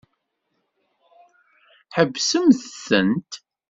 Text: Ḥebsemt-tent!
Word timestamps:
Ḥebsemt-tent! 1.95 3.31